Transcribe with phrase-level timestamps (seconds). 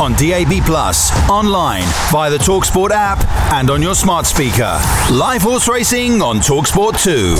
[0.00, 4.80] on DAB Plus, online via the Talksport app, and on your smart speaker.
[5.12, 7.36] Live horse racing on Talksport 2.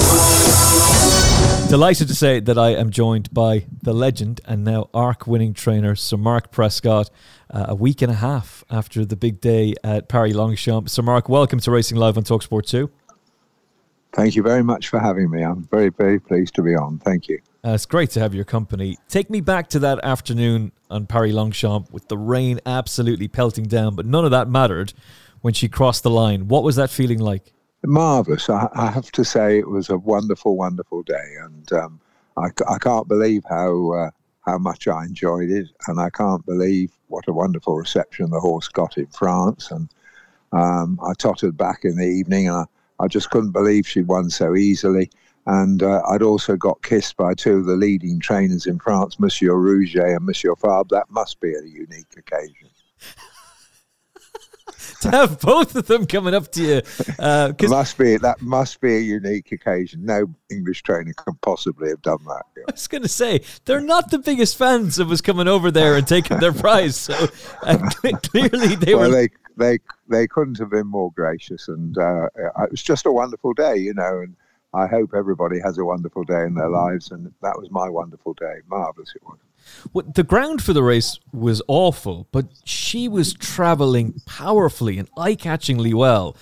[1.68, 5.96] Delighted to say that I am joined by the legend and now ARC winning trainer
[5.96, 7.10] Sir Mark Prescott
[7.50, 10.89] uh, a week and a half after the big day at Paris Longchamp.
[10.89, 12.89] Sir Mark, welcome to Racing Live on Talksport 2.
[14.12, 15.43] Thank you very much for having me.
[15.43, 17.00] I'm very, very pleased to be on.
[17.00, 17.41] Thank you.
[17.65, 18.99] Uh, it's great to have your company.
[19.09, 23.95] Take me back to that afternoon on Paris Longchamp with the rain absolutely pelting down,
[23.95, 24.93] but none of that mattered
[25.41, 26.48] when she crossed the line.
[26.48, 27.55] What was that feeling like?
[27.83, 28.51] Marvellous.
[28.51, 31.37] I, I have to say it was a wonderful, wonderful day.
[31.41, 32.01] And um,
[32.37, 34.10] I, I, can't believe how, uh,
[34.41, 35.69] how much I enjoyed it.
[35.88, 39.71] And I can't believe what a wonderful reception the horse got in France.
[39.71, 39.88] And
[40.52, 44.29] um, I tottered back in the evening and I, I just couldn't believe she'd won
[44.29, 45.10] so easily.
[45.47, 49.52] And uh, I'd also got kissed by two of the leading trainers in France, Monsieur
[49.52, 50.89] Rouget and Monsieur Fabre.
[50.91, 52.71] That must be a unique occasion.
[55.01, 56.83] to have both of them coming up to you,
[57.18, 60.05] uh, must be that must be a unique occasion.
[60.05, 62.43] No English trainer can possibly have done that.
[62.68, 65.96] I was going to say they're not the biggest fans of us coming over there
[65.96, 66.96] and taking their prize.
[66.96, 67.28] So
[67.62, 67.78] uh,
[68.22, 69.14] clearly they well, were.
[69.14, 73.52] They, they they couldn't have been more gracious, and uh, it was just a wonderful
[73.52, 74.20] day, you know.
[74.20, 74.36] And
[74.75, 78.34] I hope everybody has a wonderful day in their lives, and that was my wonderful
[78.34, 78.56] day.
[78.69, 79.39] Marvelous it was.
[79.92, 85.95] Well, the ground for the race was awful, but she was traveling powerfully and eye-catchingly
[85.95, 86.36] well.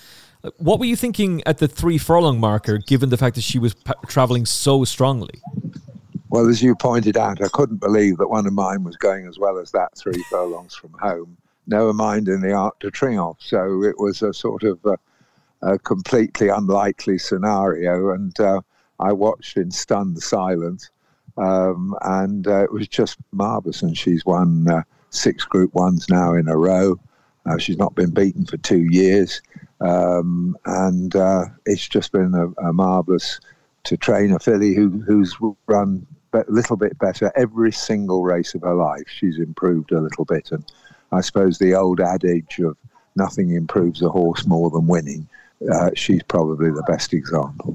[0.56, 3.74] What were you thinking at the three furlong marker, given the fact that she was
[3.74, 5.40] pa- traveling so strongly?
[6.30, 9.38] Well, as you pointed out, I couldn't believe that one of mine was going as
[9.38, 11.36] well as that three furlongs from home.
[11.66, 13.40] Never mind in the Arc de Triomphe.
[13.40, 14.96] So it was a sort of uh,
[15.62, 18.10] a completely unlikely scenario.
[18.10, 18.60] And uh,
[18.98, 20.90] I watched in stunned silence.
[21.36, 23.82] Um, and uh, it was just marvellous.
[23.82, 26.98] And she's won uh, six Group Ones now in a row.
[27.46, 29.40] Uh, she's not been beaten for two years.
[29.80, 33.40] Um, and uh, it's just been a, a marvellous
[33.84, 35.36] to train a filly who, who's
[35.66, 39.04] run a little bit better every single race of her life.
[39.08, 40.52] She's improved a little bit.
[40.52, 40.64] And
[41.10, 42.76] I suppose the old adage of
[43.16, 45.28] nothing improves a horse more than winning
[45.70, 47.74] uh, she's probably the best example.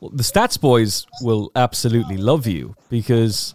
[0.00, 3.54] Well, the stats boys will absolutely love you because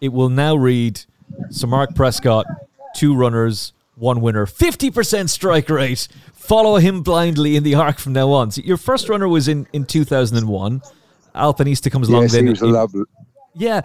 [0.00, 1.02] it will now read
[1.50, 2.46] Sir Mark Prescott,
[2.94, 6.08] two runners, one winner, 50% strike rate.
[6.34, 8.50] Follow him blindly in the arc from now on.
[8.50, 10.82] So your first runner was in, in 2001.
[11.34, 12.44] Alpinista comes along yes, then.
[12.44, 13.04] He was a lovely.
[13.54, 13.82] Yeah.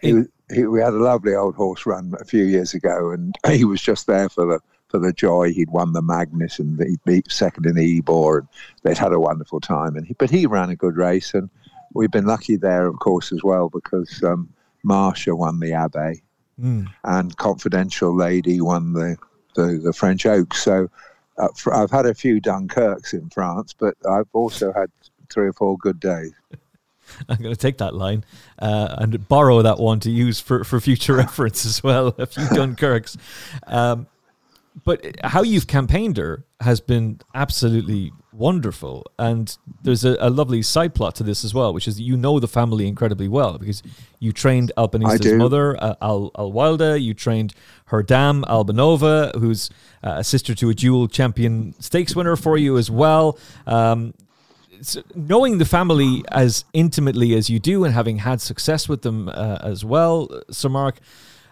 [0.00, 0.22] He,
[0.52, 3.80] he, we had a lovely old horse run a few years ago, and he was
[3.80, 4.60] just there for the
[4.92, 5.52] for the joy.
[5.52, 8.48] He'd won the Magnus and he beat second in the Ebor, and
[8.82, 9.96] they'd had a wonderful time.
[9.96, 11.50] And he, but he ran a good race, and
[11.94, 14.48] we've been lucky there, of course, as well because um,
[14.86, 16.20] Marsha won the Abbaye,
[16.60, 16.86] mm.
[17.04, 19.16] and Confidential Lady won the
[19.54, 20.62] the, the French Oaks.
[20.62, 20.88] So
[21.38, 24.90] uh, for, I've had a few Dunkirks in France, but I've also had
[25.30, 26.32] three or four good days.
[27.28, 28.24] I'm going to take that line
[28.58, 32.14] uh, and borrow that one to use for, for future reference as well.
[32.18, 33.16] A few Dunkirks.
[33.66, 34.06] Um,
[34.84, 39.06] but how you've campaigned her has been absolutely wonderful.
[39.18, 42.40] And there's a, a, lovely side plot to this as well, which is you know
[42.40, 43.82] the family incredibly well because
[44.18, 47.54] you trained Alpinista's mother, uh, Al, Alwilda, you trained
[47.86, 49.68] her dam, Albanova, who's
[50.02, 53.38] uh, a sister to a dual champion stakes winner for you as well.
[53.66, 54.14] Um,
[54.80, 59.28] so knowing the family as intimately as you do and having had success with them
[59.28, 60.98] uh, as well, Sir Mark,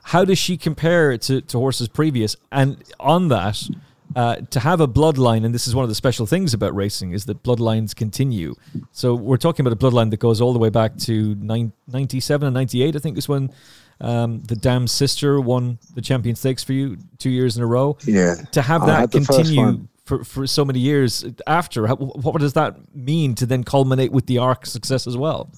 [0.04, 2.36] how does she compare to, to horses previous?
[2.50, 3.68] And on that,
[4.16, 7.12] uh, to have a bloodline, and this is one of the special things about racing,
[7.12, 8.54] is that bloodlines continue.
[8.92, 12.46] So we're talking about a bloodline that goes all the way back to nine, 97
[12.46, 13.52] and 98, I think is when
[14.00, 17.98] um, the Dam's sister won the champion stakes for you two years in a row.
[18.04, 18.34] Yeah.
[18.52, 23.46] To have that continue for, for so many years after, what does that mean to
[23.46, 25.52] then culminate with the ARC success as well?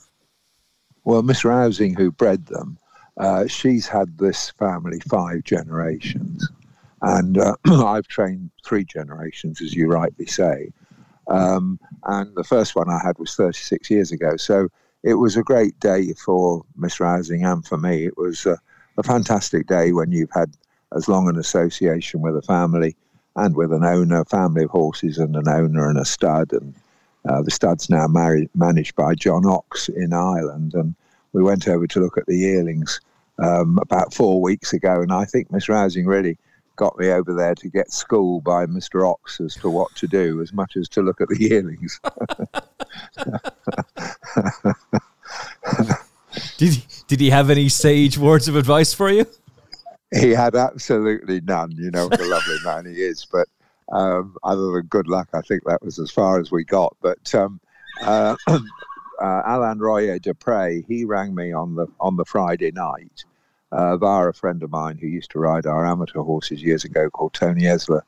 [1.04, 2.78] Well, Miss Rausing, who bred them,
[3.18, 6.48] uh, she's had this family five generations,
[7.02, 10.72] and uh, I've trained three generations, as you rightly say.
[11.28, 14.36] Um, and the first one I had was 36 years ago.
[14.36, 14.68] So
[15.02, 18.06] it was a great day for Miss Rausing and for me.
[18.06, 18.58] It was a,
[18.98, 20.56] a fantastic day when you've had
[20.94, 22.96] as long an association with a family
[23.36, 26.52] and with an owner, family of horses, and an owner and a stud.
[26.52, 26.74] And
[27.28, 30.74] uh, the stud's now married, managed by John Oxx in Ireland.
[30.74, 30.94] And
[31.32, 33.00] we went over to look at the yearlings
[33.38, 36.38] um, about four weeks ago, and I think Miss Rausing really
[36.76, 39.08] got me over there to get schooled by Mr.
[39.08, 42.00] Oxx as to what to do, as much as to look at the yearlings.
[46.56, 49.26] did he, did he have any sage words of advice for you?
[50.12, 51.72] he had absolutely none.
[51.72, 53.48] You know what a lovely man he is, but
[53.92, 56.96] um, other than good luck, I think that was as far as we got.
[57.00, 57.60] But um,
[58.02, 58.36] uh,
[59.22, 63.24] uh, Alain Royer Dupre, he rang me on the on the Friday night
[63.70, 67.08] uh, via a friend of mine who used to ride our amateur horses years ago,
[67.10, 68.02] called Tony Esler.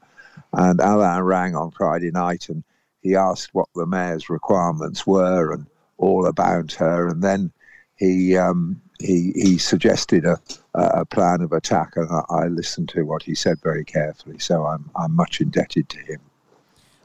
[0.53, 2.65] And Alan rang on Friday night and
[3.01, 5.67] he asked what the mare's requirements were and
[5.99, 7.09] all about her.
[7.09, 7.53] And then
[7.97, 10.41] he um, he he suggested a,
[10.75, 14.39] a plan of attack, and I, I, listened to what he said very carefully.
[14.39, 16.21] So I'm I'm much indebted to him.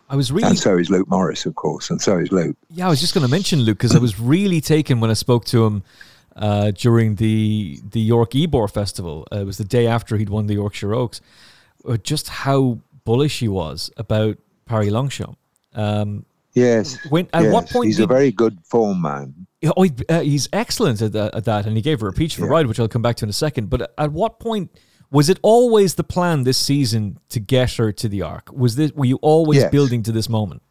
[0.10, 2.58] I was really, and so is Luke Morris, of course, and so is Luke.
[2.72, 5.14] Yeah, I was just going to mention Luke because I was really taken when I
[5.14, 5.84] spoke to him
[6.36, 9.28] uh, during the the York Ebor Festival.
[9.32, 11.22] Uh, it was the day after he'd won the Yorkshire Oaks.
[11.88, 15.38] Uh, just how bullish he was about Paris Longchamp.
[15.74, 16.98] Um, yes.
[17.10, 17.54] When at yes.
[17.54, 19.48] what point he's did, a very good form man.
[19.76, 22.36] Oh, he, uh, he's excellent at that, at that, and he gave her a peach
[22.36, 22.52] for yeah.
[22.52, 23.70] ride, which I'll come back to in a second.
[23.70, 24.72] But at what point
[25.12, 28.52] was it always the plan this season to get her to the Arc?
[28.52, 29.72] Was this were you always yes.
[29.72, 30.62] building to this moment?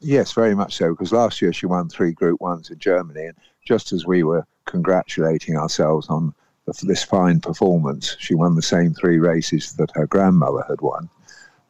[0.00, 0.90] Yes, very much so.
[0.90, 4.46] Because last year she won three Group Ones in Germany, and just as we were
[4.64, 6.34] congratulating ourselves on
[6.82, 11.08] this fine performance, she won the same three races that her grandmother had won.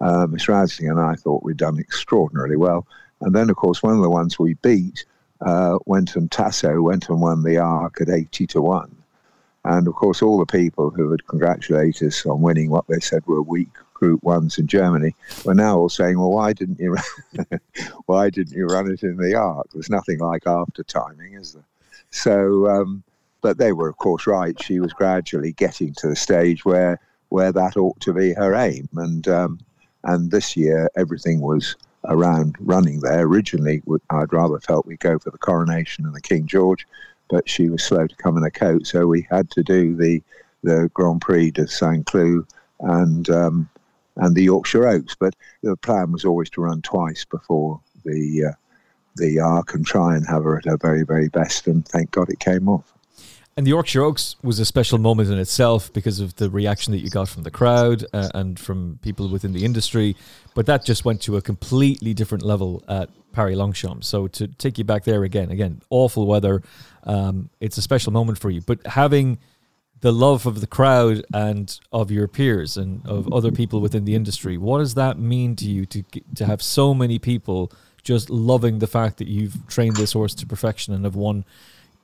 [0.00, 2.86] Uh, Miss Rausing and I thought we'd done extraordinarily well.
[3.20, 5.04] And then, of course, one of the ones we beat
[5.40, 9.01] uh, went and Tasso went and won the Arc at 80 to 1.
[9.64, 13.26] And of course, all the people who had congratulated us on winning what they said
[13.26, 13.68] were weak
[14.02, 15.14] Group Ones in Germany
[15.44, 16.96] were now all saying, "Well, why didn't you,
[18.06, 21.64] why didn't you run it in the Arc?" There's nothing like after timing, is there?
[22.10, 23.04] So, um,
[23.42, 24.60] but they were, of course, right.
[24.60, 26.98] She was gradually getting to the stage where
[27.28, 29.60] where that ought to be her aim, and um,
[30.02, 31.76] and this year everything was
[32.06, 33.22] around running there.
[33.22, 36.88] Originally, I'd rather felt we'd go for the coronation and the King George,
[37.32, 40.22] but she was slow to come in a coat, so we had to do the
[40.62, 42.46] the Grand Prix de Saint Cloud
[42.80, 43.68] and um,
[44.16, 45.16] and the Yorkshire Oaks.
[45.18, 48.56] But the plan was always to run twice before the uh,
[49.16, 51.66] the Arc and try and have her at her very very best.
[51.66, 52.92] And thank God it came off.
[53.62, 56.98] And the Yorkshire Oaks was a special moment in itself because of the reaction that
[56.98, 60.16] you got from the crowd uh, and from people within the industry.
[60.56, 64.02] But that just went to a completely different level at Paris Longchamp.
[64.02, 66.60] So to take you back there again, again, awful weather.
[67.04, 68.62] Um, it's a special moment for you.
[68.62, 69.38] But having
[70.00, 74.16] the love of the crowd and of your peers and of other people within the
[74.16, 76.02] industry, what does that mean to you to
[76.34, 77.70] to have so many people
[78.02, 81.44] just loving the fact that you've trained this horse to perfection and have won?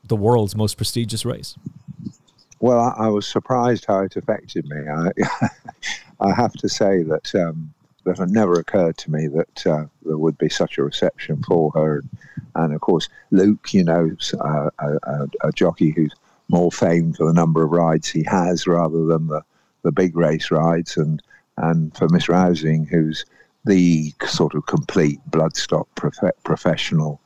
[0.09, 1.57] The world's most prestigious race?
[2.61, 4.89] Well, I, I was surprised how it affected me.
[4.89, 5.11] I,
[6.21, 7.73] I have to say that um,
[8.09, 11.71] that it never occurred to me that uh, there would be such a reception for
[11.73, 12.03] her.
[12.55, 14.11] And of course, Luke, you know,
[14.41, 16.15] uh, a, a, jockey who's
[16.49, 19.43] more famed for the number of rides he has rather than the,
[19.83, 21.23] the big race rides, and
[21.59, 23.25] and for Miss Rausing, who's
[23.65, 27.21] the sort of complete bloodstock prof- professional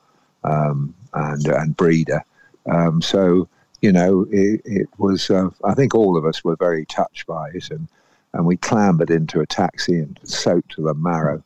[0.45, 2.25] um, and and breeder.
[2.71, 3.49] Um, so,
[3.81, 7.51] you know, it, it was, uh, I think all of us were very touched by
[7.55, 7.71] it.
[7.71, 7.89] And,
[8.33, 11.43] and we clambered into a taxi and soaked to the marrow.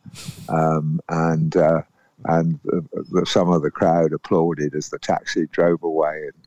[0.48, 1.82] Um, and uh,
[2.24, 2.58] and
[3.24, 6.22] some of the crowd applauded as the taxi drove away.
[6.24, 6.46] And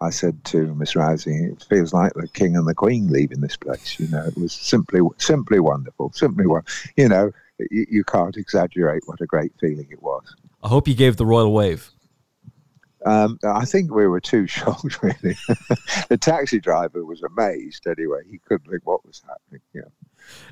[0.00, 3.56] I said to Miss Rausing, "It feels like the king and the queen leaving this
[3.56, 6.12] place." You know, it was simply simply wonderful.
[6.12, 6.44] Simply,
[6.96, 7.30] you know,
[7.70, 10.34] you, you can't exaggerate what a great feeling it was.
[10.62, 11.90] I hope you gave the royal wave.
[13.06, 15.36] Um, I think we were too shocked, really.
[16.08, 18.22] the taxi driver was amazed anyway.
[18.28, 19.62] He couldn't think what was happening.
[19.72, 19.82] Yeah.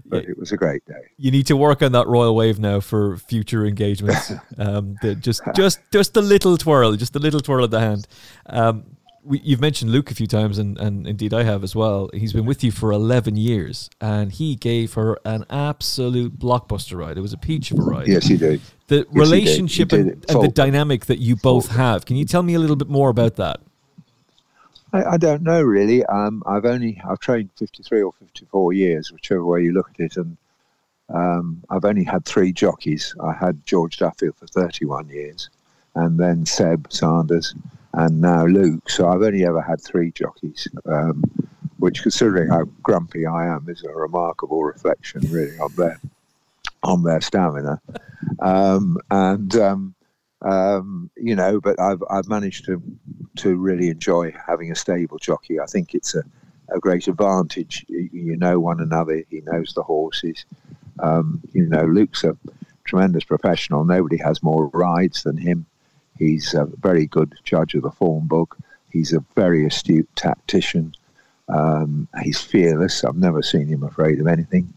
[0.06, 0.30] But yeah.
[0.30, 1.08] it was a great day.
[1.16, 4.32] You need to work on that royal wave now for future engagements.
[4.58, 8.06] um, just, just, just a little twirl, just a little twirl of the hand.
[8.46, 8.84] Um,
[9.24, 12.08] we, you've mentioned Luke a few times, and, and indeed I have as well.
[12.14, 17.18] He's been with you for 11 years, and he gave her an absolute blockbuster ride.
[17.18, 18.06] It was a peach of a ride.
[18.06, 18.60] Yes, he did.
[18.88, 20.04] The yes, relationship he did.
[20.04, 22.04] He did and, and, the dynamic that you both have.
[22.04, 23.60] Can you tell me a little bit more about that?
[24.92, 26.04] I, I don't know really.
[26.04, 30.16] Um, I've only I've trained 53 or 54 years, whichever way you look at it,
[30.16, 30.36] and
[31.08, 33.14] um, I've only had three jockeys.
[33.22, 35.50] I had George Duffield for 31 years,
[35.94, 37.54] and then Seb Sanders
[37.94, 38.90] and now Luke.
[38.90, 41.22] So I've only ever had three jockeys, um,
[41.78, 46.00] which, considering how grumpy I am, is a remarkable reflection, really, on their
[46.84, 47.80] on their stamina.
[48.40, 49.94] Um, and um,
[50.42, 52.82] um, you know, but I've I've managed to
[53.36, 55.58] to really enjoy having a stable jockey.
[55.58, 56.22] I think it's a,
[56.68, 57.84] a great advantage.
[57.88, 59.22] You, you know one another.
[59.30, 60.44] He knows the horses.
[61.00, 62.36] Um, you know, Luke's a
[62.84, 63.84] tremendous professional.
[63.84, 65.66] Nobody has more rides than him.
[66.18, 68.56] He's a very good judge of the form book.
[68.92, 70.94] He's a very astute tactician.
[71.48, 73.02] Um, he's fearless.
[73.02, 74.72] I've never seen him afraid of anything.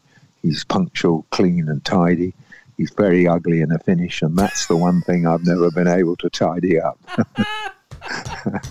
[0.47, 2.33] He's punctual, clean, and tidy.
[2.77, 6.15] He's very ugly in a finish, and that's the one thing I've never been able
[6.15, 6.97] to tidy up.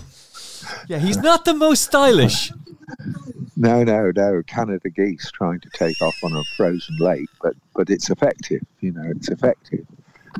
[0.87, 2.51] yeah, he's not the most stylish.
[3.55, 4.41] No, no, no.
[4.47, 8.63] Canada geese trying to take off on a frozen lake, but but it's effective.
[8.79, 9.85] You know, it's effective,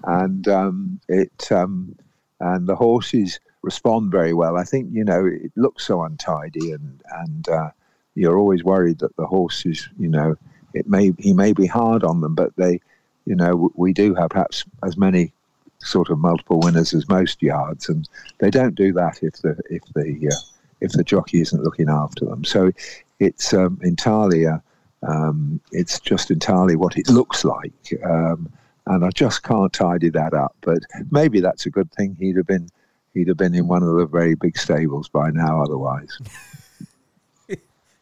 [0.06, 1.96] and um, it um,
[2.40, 4.58] and the horses respond very well.
[4.58, 7.70] I think you know it looks so untidy, and and uh,
[8.16, 10.36] you're always worried that the horses, you know,
[10.74, 12.80] it may he may be hard on them, but they,
[13.26, 15.32] you know, we do have perhaps as many
[15.80, 18.08] sort of multiple winners as most yards, and
[18.40, 20.40] they don't do that if the if the uh,
[20.82, 22.44] if the jockey isn't looking after them.
[22.44, 22.72] So
[23.20, 24.62] it's um, entirely a,
[25.04, 27.94] um, it's just entirely what it looks like.
[28.06, 28.52] Um,
[28.86, 30.56] and I just can't tidy that up.
[30.62, 30.80] But
[31.12, 32.16] maybe that's a good thing.
[32.20, 32.70] He'd have been
[33.14, 35.62] he'd have been in one of the very big stables by now.
[35.62, 36.18] Otherwise,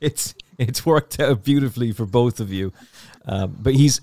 [0.01, 2.71] it's it's worked out beautifully for both of you.
[3.25, 4.01] Um, but he's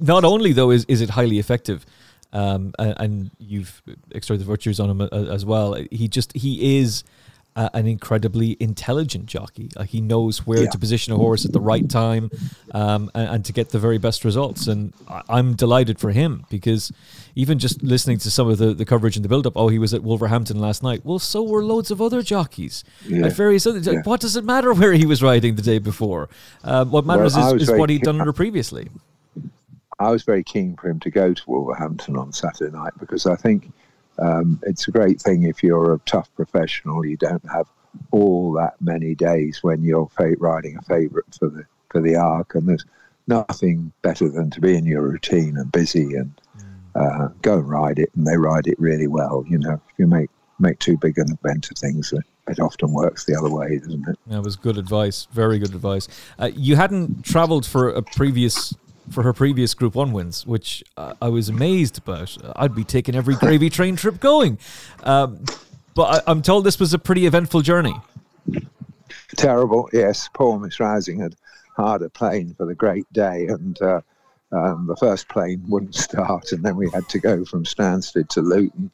[0.00, 1.84] not only though is is it highly effective.
[2.32, 3.80] Um, and, and, you've
[4.12, 5.74] extracted the virtues on him uh, as well.
[5.92, 7.04] He just he is
[7.56, 9.70] uh, an incredibly intelligent jockey.
[9.76, 10.70] Like he knows where yeah.
[10.70, 12.30] to position a horse at the right time,
[12.72, 14.66] um, and, and, to get the very best results.
[14.66, 16.92] And I, am delighted for him because
[17.36, 19.78] even just listening to some of the, the coverage in the build up, oh, he
[19.78, 21.02] was at Wolverhampton last night.
[21.04, 23.26] Well, so were loads of other jockeys yeah.
[23.26, 23.78] at various other.
[23.78, 24.02] Yeah.
[24.02, 26.28] What does it matter where he was riding the day before?
[26.64, 28.88] Uh, what matters well, is, is what he'd done under previously.
[30.00, 33.36] I was very keen for him to go to Wolverhampton on Saturday night because I
[33.36, 33.72] think
[34.18, 37.04] um, it's a great thing if you're a tough professional.
[37.04, 37.66] You don't have
[38.10, 42.68] all that many days when you're riding a favourite for the for the arc, and
[42.68, 42.84] there's
[43.26, 46.64] nothing better than to be in your routine and busy and mm.
[46.94, 49.44] uh, go and ride it, and they ride it really well.
[49.48, 52.12] You know, if you make make too big an event of things,
[52.48, 54.18] it often works the other way, doesn't it?
[54.26, 55.26] That was good advice.
[55.32, 56.08] Very good advice.
[56.38, 58.74] Uh, you hadn't travelled for a previous
[59.10, 62.36] for her previous Group One wins, which uh, I was amazed about.
[62.56, 64.58] I'd be taking every gravy train trip going,
[65.02, 65.44] um,
[65.94, 67.94] but I, am told this was a pretty eventful journey.
[69.36, 70.28] Terrible, yes.
[70.32, 71.34] Poor Miss Rausing had
[71.76, 74.00] hired a plane for the great day, and uh,
[74.52, 78.40] um, the first plane wouldn't start, and then we had to go from Stansted to
[78.40, 78.90] Luton,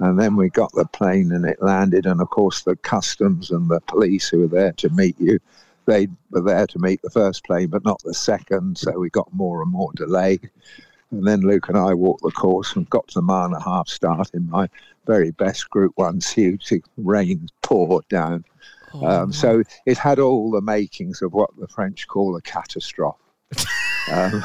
[0.00, 3.68] and then we got the plane and it landed, and of course the customs and
[3.68, 5.40] the police who were there to meet you
[5.88, 8.78] they were there to meet the first plane, but not the second.
[8.78, 10.38] So we got more and more delay.
[11.10, 13.60] And then Luke and I walked the course and got to the mile and a
[13.60, 14.68] half start in my
[15.06, 16.70] very best Group One suit.
[16.98, 18.44] Rain poured down.
[18.92, 23.16] Oh, um, so it had all the makings of what the French call a catastrophe.
[24.12, 24.44] um,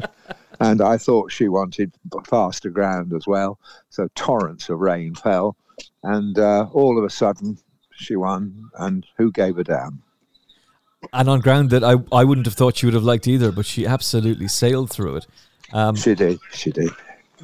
[0.60, 1.92] and I thought she wanted
[2.24, 3.58] faster ground as well.
[3.90, 5.54] So torrents of rain fell.
[6.02, 7.58] And uh, all of a sudden,
[7.98, 10.02] she won, and who gave a damn?
[11.12, 13.66] And on ground that I, I wouldn't have thought she would have liked either, but
[13.66, 15.26] she absolutely sailed through it.
[15.72, 16.40] Um, she did.
[16.52, 16.90] She did.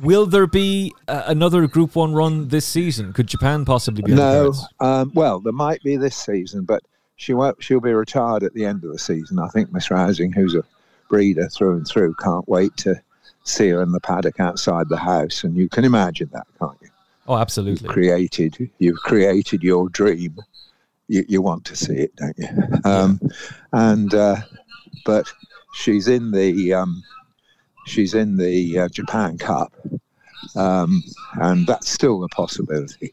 [0.02, 3.12] Will there be uh, another Group One run this season?
[3.12, 4.12] Could Japan possibly be?
[4.12, 4.52] No.
[4.80, 6.82] Um, well, there might be this season, but
[7.16, 7.62] she won't.
[7.62, 9.38] She'll be retired at the end of the season.
[9.38, 10.64] I think Miss Rausing, who's a
[11.08, 13.00] breeder through and through, can't wait to
[13.44, 16.88] see her in the paddock outside the house, and you can imagine that, can't you?
[17.26, 17.82] Oh, absolutely.
[17.82, 20.36] You've created, you've created your dream.
[21.08, 22.48] You, you want to see it, don't you?
[22.84, 23.20] Um,
[23.72, 24.36] and uh,
[25.04, 25.30] but
[25.74, 27.02] she's in the um,
[27.86, 29.72] she's in the uh, Japan Cup,
[30.56, 31.02] um,
[31.34, 33.12] and that's still a possibility.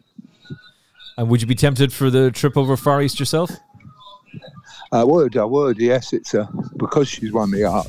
[1.17, 3.51] And would you be tempted for the trip over Far East yourself?
[4.93, 5.77] I would, I would.
[5.77, 7.87] Yes, it's a because she's won the Arc.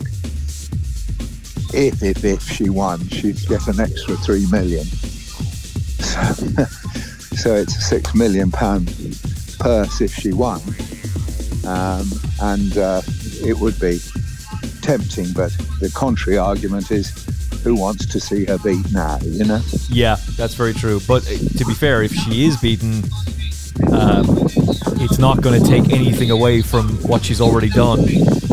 [1.75, 4.87] If if if she won, she'd get an extra three million.
[7.37, 8.87] so it's a six million pound
[9.59, 10.61] purse if she won,
[11.66, 13.02] um, and uh,
[13.45, 14.00] it would be
[14.83, 15.33] tempting.
[15.33, 17.11] But the contrary argument is,
[17.62, 19.19] who wants to see her beat now?
[19.23, 19.61] You know?
[19.88, 21.00] Yeah, that's very true.
[21.07, 23.04] But uh, to be fair, if she is beaten,
[23.92, 24.47] um,
[25.00, 28.04] it's not going to take anything away from what she's already done.